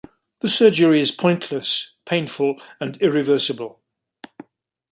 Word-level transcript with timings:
The 0.39 0.49
surgery 0.49 0.99
is 0.99 1.11
pointless, 1.11 1.91
painful 2.05 2.59
and 2.79 2.97
irreversible. 3.03 3.83